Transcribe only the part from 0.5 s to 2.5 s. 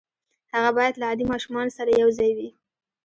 هغه بايد له عادي ماشومانو سره يو ځای وي.